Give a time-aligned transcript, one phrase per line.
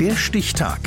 [0.00, 0.78] Der Stichtag.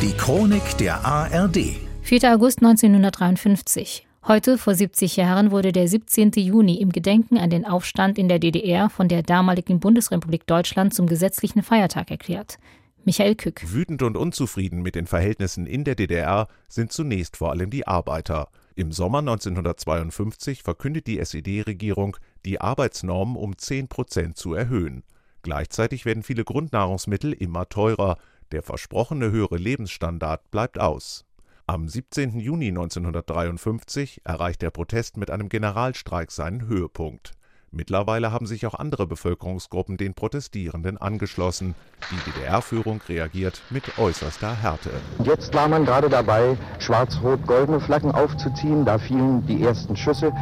[0.00, 1.76] Die Chronik der ARD.
[2.00, 2.34] 4.
[2.34, 4.06] August 1953.
[4.26, 6.30] Heute, vor 70 Jahren, wurde der 17.
[6.36, 11.06] Juni im Gedenken an den Aufstand in der DDR von der damaligen Bundesrepublik Deutschland zum
[11.06, 12.58] gesetzlichen Feiertag erklärt.
[13.04, 13.62] Michael Kück.
[13.70, 18.48] Wütend und unzufrieden mit den Verhältnissen in der DDR sind zunächst vor allem die Arbeiter.
[18.76, 22.16] Im Sommer 1952 verkündet die SED-Regierung,
[22.46, 25.04] die Arbeitsnormen um 10 Prozent zu erhöhen.
[25.44, 28.16] Gleichzeitig werden viele Grundnahrungsmittel immer teurer.
[28.50, 31.26] Der versprochene höhere Lebensstandard bleibt aus.
[31.66, 32.40] Am 17.
[32.40, 37.32] Juni 1953 erreicht der Protest mit einem Generalstreik seinen Höhepunkt.
[37.76, 41.74] Mittlerweile haben sich auch andere Bevölkerungsgruppen den Protestierenden angeschlossen.
[42.10, 44.90] Die DDR-Führung reagiert mit äußerster Härte.
[45.24, 48.84] Jetzt war man gerade dabei, schwarz-rot-goldene Flaggen aufzuziehen.
[48.84, 50.32] Da fielen die ersten Schüsse.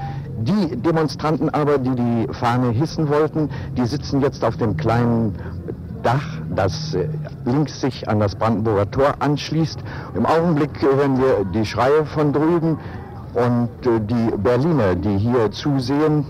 [0.40, 5.34] Die Demonstranten aber, die die Fahne hissen wollten, die sitzen jetzt auf dem kleinen
[6.02, 7.08] Dach, das äh,
[7.44, 9.78] links sich an das Brandenburger Tor anschließt.
[10.16, 12.78] Im Augenblick hören wir die Schreie von drüben
[13.34, 16.26] und äh, die Berliner, die hier zusehen,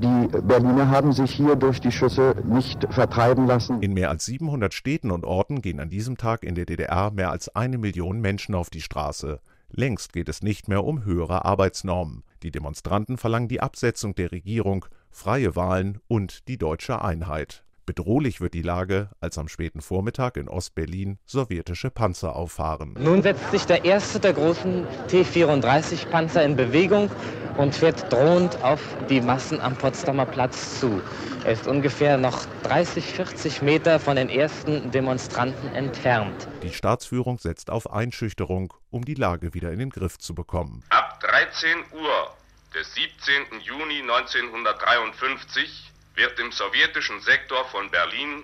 [0.00, 3.80] die Berliner haben sich hier durch die Schüsse nicht vertreiben lassen.
[3.82, 7.30] In mehr als 700 Städten und Orten gehen an diesem Tag in der DDR mehr
[7.30, 9.40] als eine Million Menschen auf die Straße.
[9.70, 12.22] Längst geht es nicht mehr um höhere Arbeitsnormen.
[12.42, 17.65] Die Demonstranten verlangen die Absetzung der Regierung, freie Wahlen und die deutsche Einheit.
[17.86, 22.96] Bedrohlich wird die Lage, als am späten Vormittag in Ostberlin sowjetische Panzer auffahren.
[22.98, 27.08] Nun setzt sich der erste der großen T-34-Panzer in Bewegung
[27.56, 31.00] und fährt drohend auf die Massen am Potsdamer Platz zu.
[31.44, 36.48] Er ist ungefähr noch 30, 40 Meter von den ersten Demonstranten entfernt.
[36.64, 40.82] Die Staatsführung setzt auf Einschüchterung, um die Lage wieder in den Griff zu bekommen.
[40.88, 42.34] Ab 13 Uhr
[42.74, 43.60] des 17.
[43.62, 48.42] Juni 1953 wird im sowjetischen Sektor von Berlin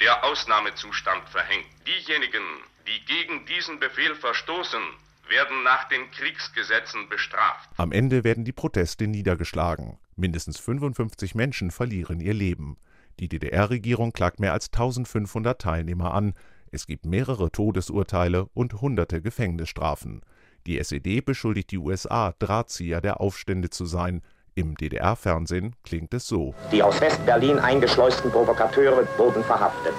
[0.00, 1.66] der Ausnahmezustand verhängt.
[1.86, 2.42] Diejenigen,
[2.86, 4.80] die gegen diesen Befehl verstoßen,
[5.28, 7.68] werden nach den Kriegsgesetzen bestraft.
[7.76, 9.98] Am Ende werden die Proteste niedergeschlagen.
[10.16, 12.76] Mindestens 55 Menschen verlieren ihr Leben.
[13.20, 16.34] Die DDR-Regierung klagt mehr als 1500 Teilnehmer an.
[16.72, 20.22] Es gibt mehrere Todesurteile und hunderte Gefängnisstrafen.
[20.66, 24.22] Die SED beschuldigt die USA, Drahtzieher der Aufstände zu sein.
[24.60, 26.52] Im DDR-Fernsehen klingt es so.
[26.70, 29.94] Die aus West-Berlin eingeschleusten Provokateure wurden verhaftet.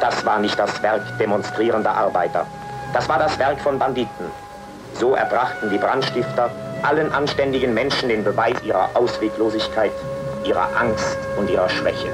[0.00, 2.46] Das war nicht das Werk demonstrierender Arbeiter.
[2.94, 4.30] Das war das Werk von Banditen.
[4.94, 6.50] So erbrachten die Brandstifter
[6.82, 9.92] allen anständigen Menschen den Beweis ihrer Ausweglosigkeit,
[10.46, 12.08] ihrer Angst und ihrer Schwäche.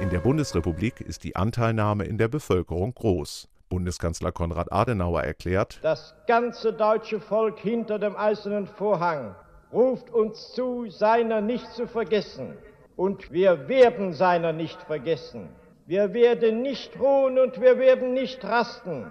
[0.00, 3.48] In der Bundesrepublik ist die Anteilnahme in der Bevölkerung groß.
[3.70, 9.34] Bundeskanzler Konrad Adenauer erklärt, das ganze deutsche Volk hinter dem eisernen Vorhang
[9.72, 12.56] ruft uns zu, seiner nicht zu vergessen.
[12.96, 15.48] Und wir werden seiner nicht vergessen.
[15.86, 19.10] Wir werden nicht ruhen und wir werden nicht rasten.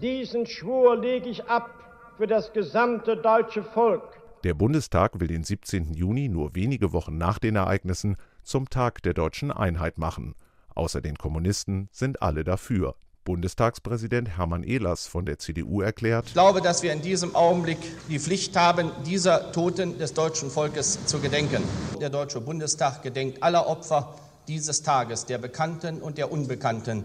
[0.00, 1.70] Diesen Schwur lege ich ab
[2.16, 4.20] für das gesamte deutsche Volk.
[4.44, 5.94] Der Bundestag will den 17.
[5.94, 10.34] Juni nur wenige Wochen nach den Ereignissen zum Tag der deutschen Einheit machen.
[10.74, 12.94] Außer den Kommunisten sind alle dafür.
[13.30, 18.18] Bundestagspräsident Hermann Ehlers von der CDU erklärt, Ich glaube, dass wir in diesem Augenblick die
[18.18, 21.62] Pflicht haben, dieser Toten des deutschen Volkes zu gedenken.
[22.00, 24.16] Der Deutsche Bundestag gedenkt aller Opfer
[24.48, 27.04] dieses Tages, der Bekannten und der Unbekannten,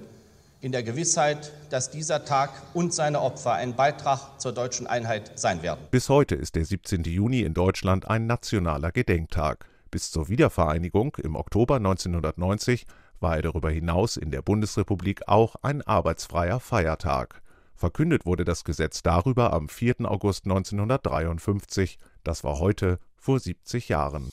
[0.61, 5.61] in der Gewissheit, dass dieser Tag und seine Opfer ein Beitrag zur deutschen Einheit sein
[5.61, 5.81] werden.
[5.91, 7.03] Bis heute ist der 17.
[7.03, 9.67] Juni in Deutschland ein nationaler Gedenktag.
[9.91, 12.87] Bis zur Wiedervereinigung im Oktober 1990
[13.19, 17.41] war er darüber hinaus in der Bundesrepublik auch ein arbeitsfreier Feiertag.
[17.75, 20.09] Verkündet wurde das Gesetz darüber am 4.
[20.09, 24.29] August 1953, das war heute vor 70 Jahren.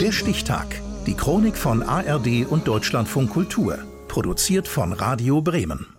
[0.00, 0.80] Der Stichtag.
[1.06, 3.78] Die Chronik von ARD und Deutschlandfunk Kultur.
[4.08, 5.95] Produziert von Radio Bremen.